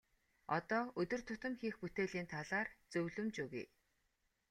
[0.57, 3.65] Одоо өдөр тутам хийх бүтээлийн талаар зөвлөмж өгье.